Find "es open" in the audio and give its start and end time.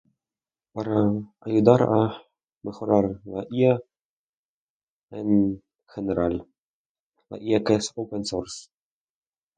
7.75-8.25